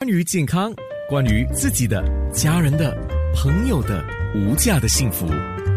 [0.00, 0.72] 关于健康，
[1.08, 2.96] 关于自己的、家人的、
[3.34, 4.00] 朋友的
[4.32, 5.26] 无价的幸福，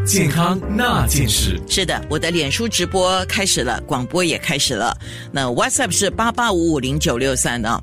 [0.05, 1.59] 健康那件事。
[1.67, 4.95] 是的，我的脸书直播开始了，广播也开始了。
[5.31, 7.81] 那 WhatsApp 是八八五五零九六三啊。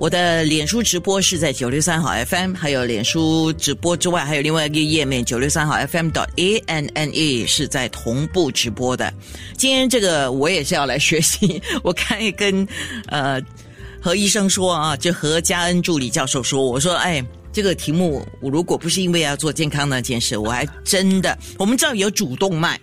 [0.00, 9.14] 我的脸书直播是在九六三好 FM，还有脸书直播之外，还有另外一个页面九六三好 FM 的 A N N E 是在同步直播的。
[9.56, 12.66] 今天这个我也是要来学习， 我看一跟
[13.06, 13.40] 呃。
[14.08, 22.80] 和医生说啊，就何嘉恩助理教授说，我说，哎，这个题目，我如果不是因为要做健康那件事，我还真的，我们知道有主动脉，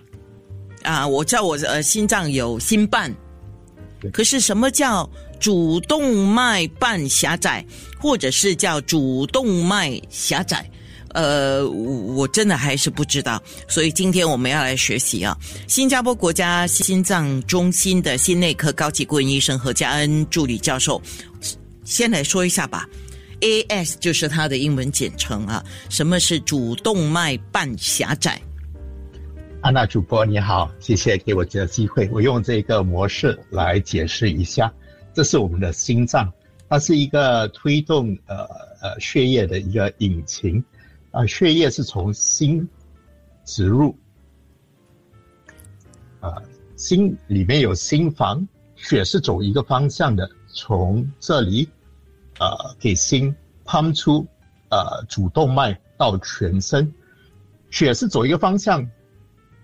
[0.84, 3.12] 啊，我知道我呃心脏有心瓣，
[4.12, 7.66] 可是什么叫主动脉瓣狭窄，
[7.98, 10.70] 或者是叫主动脉狭窄？
[11.16, 15.34] 呃，我我真的还是不知道，所以今天我们要来学习啊。
[15.66, 21.00] 新加坡国家心脏中心的心内科高级顾问医生何家恩助理教授，
[21.84, 22.86] 先来说一下吧。
[23.40, 25.64] AS 就是它的英文简称啊。
[25.88, 28.38] 什么是主动脉瓣狭窄？
[29.62, 34.70] 安娜主播你好，谢谢给我这个机会，我用这个模式来解释一下。
[35.14, 36.30] 这是我们的心脏，
[36.68, 38.46] 它是一个推动呃
[38.82, 40.62] 呃血液的一个引擎。
[41.16, 42.68] 啊，血液是从心
[43.46, 43.96] 植入，
[46.20, 46.42] 啊，
[46.76, 51.66] 心里面有心房，血是走一个方向的，从这里，
[52.38, 54.26] 呃，给心喷出，
[54.68, 56.92] 呃，主动脉到全身，
[57.70, 58.86] 血是走一个方向，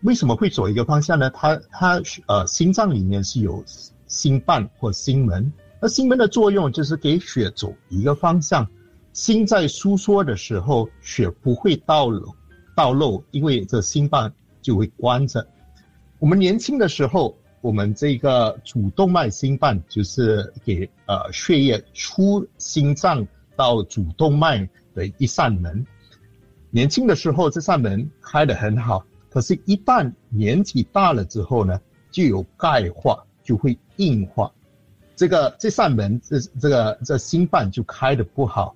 [0.05, 1.28] 为什么会走一个方向呢？
[1.28, 3.62] 它它呃，心脏里面是有
[4.06, 8.66] 心瓣或心门，那心门的作用就是给血走一个方向。
[9.13, 12.35] 心在收缩的时候，血不会倒漏，
[12.75, 14.33] 倒漏，因为这心瓣
[14.63, 15.47] 就会关着。
[16.19, 25.85] 我们年轻的时候，我们这个主动脉心瓣就是给呃血液出心脏到主动脉的一扇门。
[26.71, 31.78] 年轻的时候，这扇门开得很好，可是，一旦年纪大了之后呢，
[32.11, 34.51] 就有钙化，就会硬化。
[35.15, 38.75] 这个这扇门，这这个这心瓣就开得不好。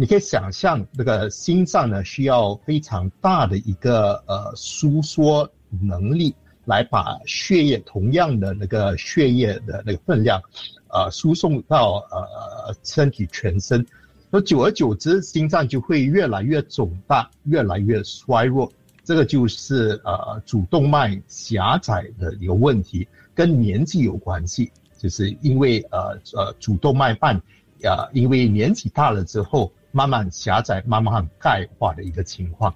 [0.00, 5.46] 你可以想象，这个心脏呢，需要非常大的一个呃收缩
[5.78, 6.34] 能力，
[6.64, 10.40] 来把血液同样的那个血液的那个分量，
[10.88, 13.84] 呃输送到呃身体全身。
[14.30, 18.72] 那久而久之，心脏就会越来越肿大，越来越衰弱。
[19.04, 27.36] 这个就是呃主动脉狭窄的一个问题，跟年纪有关系，就是因为呃呃主动脉瓣，
[27.84, 29.70] 啊因为年纪大了之后。
[29.92, 32.74] 慢慢狭窄、慢慢钙化的一个情况。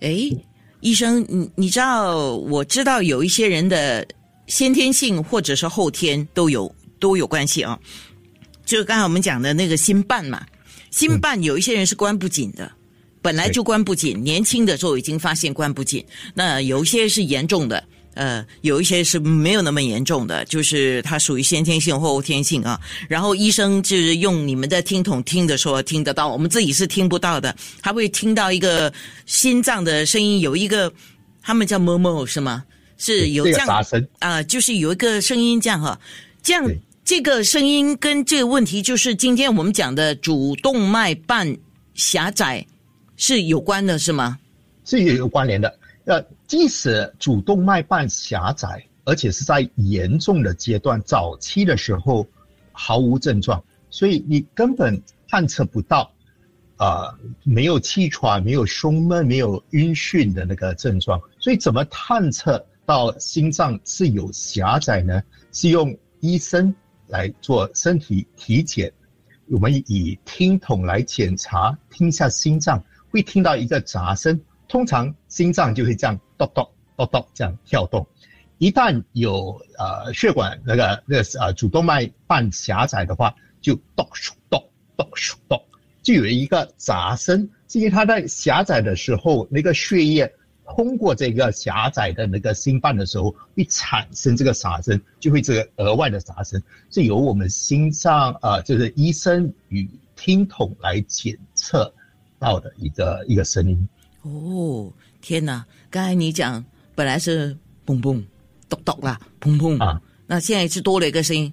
[0.00, 0.30] 哎，
[0.80, 4.06] 医生，你你知道，我知道有一些人的
[4.46, 7.78] 先天性或者是后天都有都有关系啊。
[8.64, 10.44] 就刚才我们讲的那个心瓣嘛，
[10.90, 12.70] 心瓣有一些人是关不紧的，
[13.22, 16.04] 本来就关不紧，年轻的时候已经发现关不紧，
[16.34, 17.82] 那有一些是严重的。
[18.16, 22.80] 呃，有一些是没有那么严重的，就是它属于先天性或后天性啊。
[23.08, 27.54] 然后医生就是用你们的听筒听的时候听得到，我们自己是听不到的。
[27.80, 28.92] 他会听到一个
[29.26, 30.92] 心脏的声音，有一个
[31.42, 32.64] 他们叫某某是吗？
[32.98, 33.68] 是有这样
[34.20, 36.00] 啊，就是有一个声音这样哈，
[36.42, 36.66] 这样
[37.04, 41.54] 这个声音跟这个问题就是今天我们讲的主动脉瓣
[41.94, 42.66] 狭窄
[43.18, 44.38] 是有关的，是吗？
[44.86, 45.78] 是有关联的。
[46.06, 52.24] 呃，即使主动脉瓣狭窄，而且是在严重的阶段，早期的时候
[52.70, 56.08] 毫无症状，所以你根本探测不到，
[56.76, 57.12] 啊，
[57.42, 61.20] 没有气喘，没有胸闷，没有晕眩的那个症状。
[61.40, 65.20] 所以怎么探测到心脏是有狭窄呢？
[65.50, 66.72] 是用医生
[67.08, 68.92] 来做身体体检，
[69.50, 72.80] 我们以听筒来检查，听一下心脏，
[73.10, 74.40] 会听到一个杂声。
[74.68, 78.06] 通常心脏就会这样咚咚咚咚这样跳动，
[78.58, 84.06] 一旦有呃血管那个那个呃主动脉瓣狭窄的话，就咚
[84.50, 84.60] 咚
[84.96, 85.08] 咚咚
[85.48, 85.62] 咚，
[86.02, 87.48] 就有一个杂声。
[87.68, 90.32] 是因为它在狭窄的时候，那个血液
[90.64, 101.92] 通过这个狭窄的那个心瓣的时候，会产生这个杂声，就会这个额外的杂声，是由我们心脏啊，就是医生与听筒来检测
[102.38, 103.88] 到的一个一个声音。
[104.26, 105.64] 哦，天哪！
[105.90, 106.64] 刚才你讲
[106.94, 107.56] 本来是
[107.86, 108.22] 砰砰
[108.68, 111.52] 咚咚啦，砰砰啊，那现在是多了一个声音，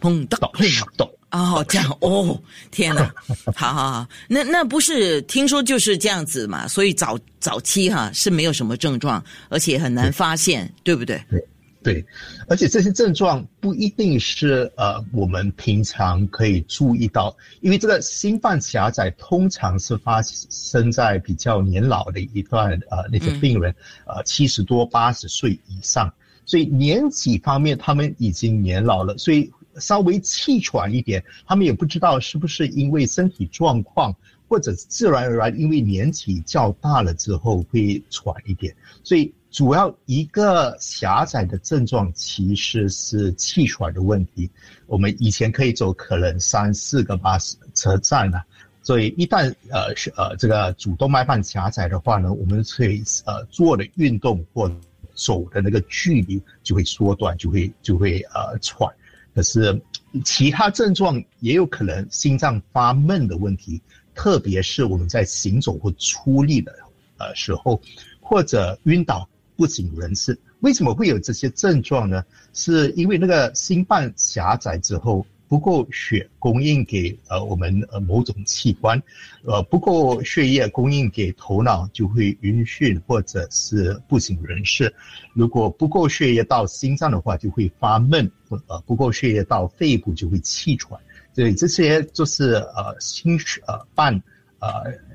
[0.00, 0.50] 砰咚咚
[0.96, 2.40] 咚哦，这样哦，
[2.70, 3.12] 天哪！
[3.54, 6.66] 好好好，那那不是听说就是这样子嘛？
[6.68, 11.22] 所以早早期哈是没有什么症状，而且很难发现，对不对？
[11.30, 11.44] 对
[11.82, 12.04] 对，
[12.46, 23.74] 而且这些症状不一定是呃我们平常可以注意到，因为这个心瓣狭窄通常是发生在比较年老的一段呃那些病人，
[24.06, 26.12] 呃七十多八十岁以上，
[26.44, 34.14] 所以年纪方面他们已经年老了，所以稍微气喘一点，他们也不知道是不是因为身体状况。
[34.50, 38.74] 或者自然而然，因为年纪较大了之后会喘一点，
[39.04, 44.48] 所以主要一个狭窄的症状其实是气喘的问题。
[44.86, 48.44] 我们以前可以走可能三四个巴士车站了，
[48.82, 54.70] 所以一旦呃是呃这个主动脉瓣狭窄的话呢，我们可以呃做的运动或
[55.14, 58.88] 走的那个距离就会缩短，就会就会呃喘。
[59.34, 59.80] 可是
[60.24, 63.80] 其他症状也有可能心脏发闷的问题。
[64.12, 66.74] 特别是我们在行走或出力的
[67.16, 67.80] 呃时候，
[68.20, 69.26] 或者晕倒
[69.60, 72.24] 不省人事，为什么会有这些症状呢？
[72.54, 79.02] 是因为那个心瓣狭窄之后不够血供应给呃我们呃某种器官，
[79.44, 84.94] 呃不够血液供应给头脑就会晕眩或者是不省人事。
[85.34, 88.30] 如果不够血液到心脏的话，就会发闷，
[88.66, 90.98] 呃不够血液到肺部就会气喘。
[91.34, 94.14] 对，这些就是呃心呃瓣
[94.58, 94.68] 呃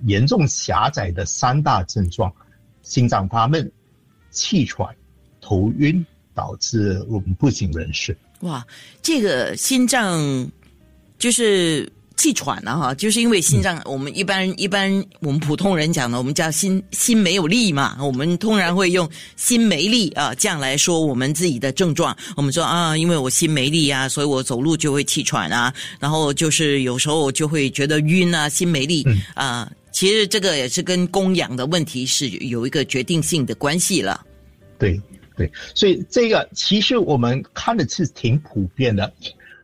[0.03, 2.31] 严重狭窄的三大症状：
[2.83, 3.71] 心脏发闷、
[4.35, 4.87] 气喘、
[5.41, 6.05] 头晕，
[6.35, 8.15] 导致我们不省人事。
[8.41, 8.63] 哇，
[9.01, 10.47] 这个心脏
[11.17, 11.91] 就是。
[12.17, 14.89] 气喘了哈，就是因为心脏，我们一般一般
[15.19, 22.15] 我们普通人讲的，我们叫心心没有力嘛，我们通常会用心没力啊这样来说我们自己的症状。
[22.37, 29.69] 我们说啊，因为我心没力啊，所以我走路就会气喘啊，然后就是有时候就会觉得晕啊，心没力啊。
[29.95, 34.25] 其实这个也是跟供氧的问题是有一个决定性的关系了。
[34.77, 35.01] 对
[35.37, 39.09] 对，所以这个其实我们看的是挺普遍的。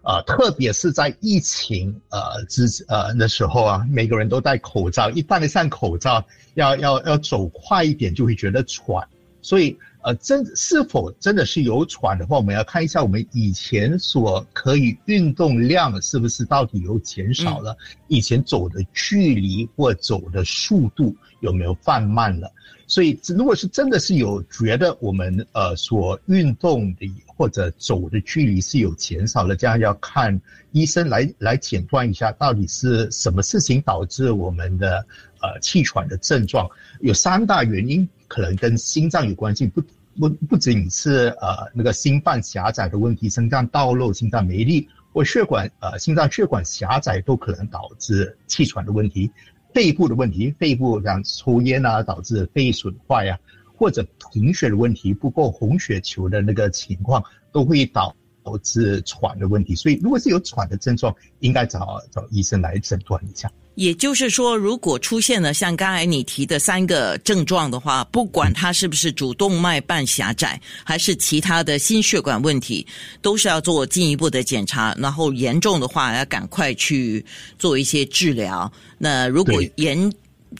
[0.03, 9.05] 啊，特别是在疫情呃之呃的时候啊，每个人都戴口罩，一戴上口罩，要要要走快一点就会觉得喘，
[9.41, 17.77] 所以呃真是否真的是有喘的话，我们要看一下我们以前所可以运动量是不是到底有减少了，
[18.07, 22.51] 以前走的距离或走的速度有没有放慢了。
[22.88, 30.42] 所以，如果是真的是有觉得我们呃所运动的或者走的距离是有减少了，这样要看
[30.74, 35.06] 医生来来诊断一下，到底是什么事情导致我们的
[35.42, 36.69] 呃气喘的症状？
[37.00, 39.81] 有三大原因，可能跟心脏有关系，不
[40.17, 49.29] 不不仅是呃那个心瓣狭窄的问题，心脏倒漏、心脏没力或血管呃心脏血管狭窄都可能导致气喘的问题。
[49.73, 53.37] 肺部的问题，肺部像抽烟啊，导致肺损坏呀，
[53.75, 54.01] 或者
[54.31, 59.75] 贫血的问题，不够红血球的那个情况，都会导导致喘的问题。
[59.75, 63.51] 所以，如果是有喘的症状，应该找找医生来诊断一下。
[63.75, 72.85] 也就是说，如果出现了像刚才你提的三个症状的话，不管它是不是主动脉瓣狭窄，还是其他的心血管问题，
[73.21, 74.93] 都是要做进一步的检查。
[74.99, 77.25] 然后严重的话，要赶快去
[77.57, 78.69] 做一些治疗。
[78.97, 80.11] 那如果严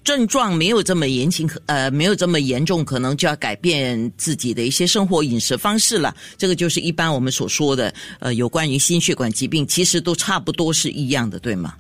[0.04, 6.16] 症状没有这么严轻，呃，没有这么严重，可能就要改变自己的一些生活饮食方式了。
[6.38, 11.76] 这个就是一般我们所说的，呃，有关于心血管疾病，其实都差不多是一样的，对吗？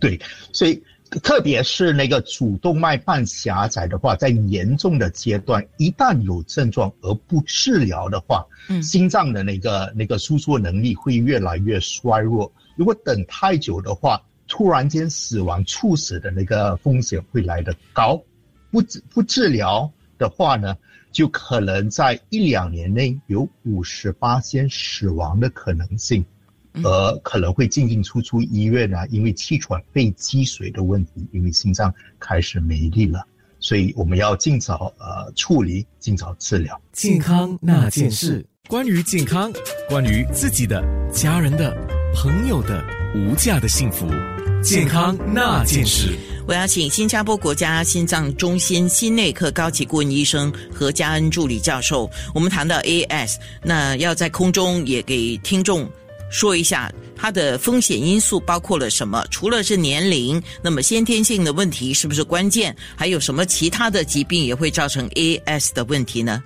[0.00, 0.18] 对，
[0.50, 0.82] 所以
[1.22, 12.50] 特别是那个主动脉瓣狭窄的话，在严重的阶段，一旦有症状而不治疗的话，嗯，心脏的那个那个收缩能力会越来越衰弱。
[12.76, 14.18] 如果等太久的话，
[14.52, 18.22] 突然间死亡、猝死的那个风险会来得高。
[18.70, 20.76] 不治不治疗的话呢，
[21.10, 26.22] 就可能在一两年内有五十八先死亡的可能性。
[26.82, 33.26] 而，可能会进进出出医院啊，因为气喘、肺积水的问题，因为心脏开始没力了，
[33.58, 36.78] 所以我们要尽早呃处理，尽早治疗。
[36.92, 39.50] 健康那件事，关于健康，
[39.88, 41.74] 关于自己的、家人的、
[42.14, 42.82] 朋友的
[43.14, 44.06] 无价的幸福，
[44.62, 46.16] 健康那件事。
[46.46, 55.88] 我要请新加坡国家心脏中心心内科高级顾问医生何嘉恩助理教授，我们谈到 AS，那要在空中也给听众。
[56.30, 59.24] 说一下它的风险因素包括了什么？
[59.30, 62.74] 除了是年龄，那么先天性的问题是不是关键？
[62.96, 66.42] 还有什么其他的疾病也会造成 AS 的问题呢？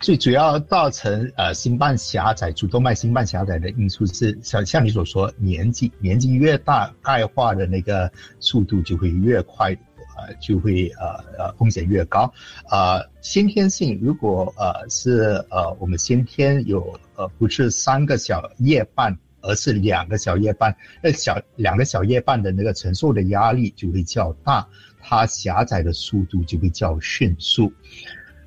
[0.00, 8.10] 最主要造成呃心瓣狭窄、主动脉心瓣狭窄的因素是像像你所说，年纪年纪越大，钙化的那个
[8.40, 9.76] 速度就会越快。
[10.20, 12.32] 呃就会呃呃风险越高。
[12.72, 24.66] 呃，先天性如果呃是呃我们先天有呃不是三个小叶瓣，而是两个小叶瓣，那小两个小叶瓣的那个承受的压力就会较大，
[25.00, 27.72] 它狭窄的速度就会较迅速。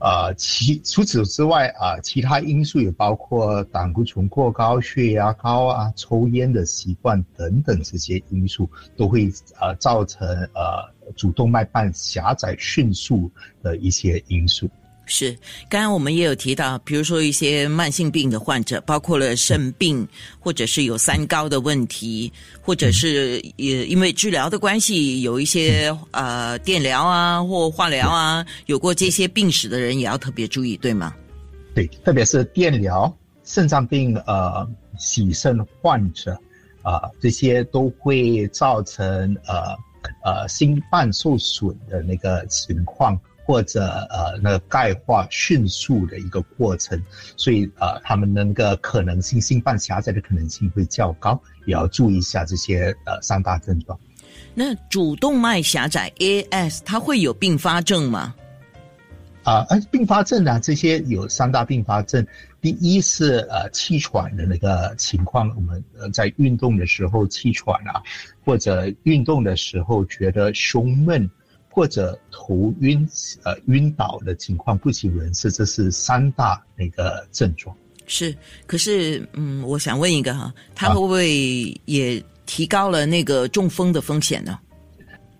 [0.02, 8.68] 呃，其除此之外啊，其他因素也包括胆固醇过高、血压高啊、抽烟的习惯等等这些因素，
[8.98, 13.30] 都会呃造成呃主动脉瓣狭窄迅速
[13.62, 14.68] 的一些因素。
[15.14, 15.38] 是，
[15.70, 20.08] 刚刚我们也有提到，比如说一些慢性病的患者，包括了肾病，
[20.40, 31.14] 或者是有三高的问题，或者是也因为治疗的关系，有一些呃电疗啊或化疗啊，有过这些病史的人，也要特别注意，对吗？
[31.76, 33.14] 对，特别是电疗、
[33.44, 34.66] 肾脏病、呃
[34.98, 36.40] 洗肾患者
[36.84, 39.76] 啊，这些都会造成呃
[40.24, 43.20] 呃心瓣受损的那个情况。
[43.44, 47.02] 或者呃，那个钙化迅速的一个过程，
[47.36, 54.00] 所以呃，他们那个可能性，性瓣狭窄的可能性会较高，也要注意一下这些呃三大症状。
[54.54, 58.36] 那主动脉狭窄 AS 它会有并发症吗？
[59.44, 62.26] 啊，呃，并发症呢，这些有三大并发症。
[62.62, 68.04] 第一是呃气喘的那个情况，我们呃在运动的时候气喘啊，
[68.46, 71.28] 或者运动的时候觉得胸闷。
[71.74, 73.08] 或者头晕、
[73.44, 77.74] 呃晕倒的情况不省人事，这是三大那个症状。
[78.08, 78.36] 是，
[78.68, 84.60] 可是嗯，我想问一个哈，它会不会也提高了那个中风的风险呢？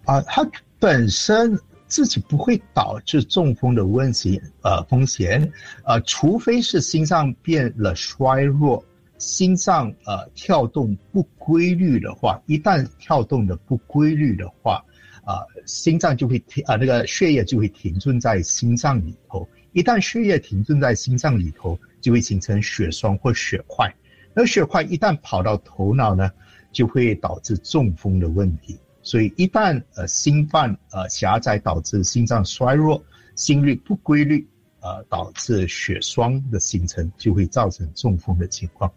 [0.06, 5.52] 啊，它本身自己不会导致中风的问题，呃，风险，
[5.84, 8.82] 呃，除非是心脏变了衰弱，
[9.18, 14.82] 心脏呃跳动不规律的话，一旦跳动的不规律的话。
[15.24, 19.48] 啊，心脏就会停啊，那个血液就会停顿在心脏里头。
[19.74, 23.94] 一旦血液停顿在心脏里头，就会形成血栓或血块。
[24.34, 26.30] 那血块一旦跑到头脑呢，
[26.72, 28.78] 就会导致中风的问题。
[29.04, 33.02] 所以一旦呃心瓣呃狭窄，导致心脏衰弱，
[33.36, 34.46] 心率不规律，
[34.82, 38.92] 呃导致血栓的形成，就会造成中风的情况。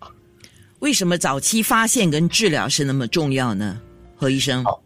[0.80, 3.80] 为什么早期发现跟治疗是那么重要呢？
[4.16, 4.64] 何医生？
[4.64, 4.82] 好，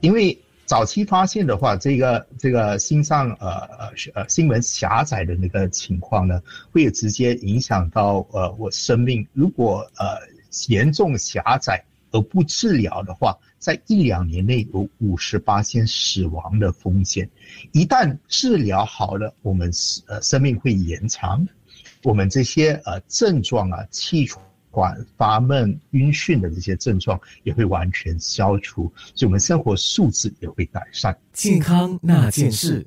[0.00, 0.38] 因为。
[0.70, 9.26] 早期发现的话，这个这个心脏呃呃呃心门狭窄的那个情况呢，会直接影响到呃我生命。
[9.32, 10.06] 如果呃
[10.68, 17.28] 严重狭窄而不治疗的话，在一两年内有五十八先死亡的风险。
[17.72, 19.72] 一旦治疗好了，我们
[20.06, 21.44] 呃生命会延长，
[22.04, 24.40] 我们这些呃症状啊气喘。
[24.70, 31.16] 管发闷、晕眩的这些症状也会完全消除，所以我们生活素质也会改善。
[31.32, 32.86] 健康那件事。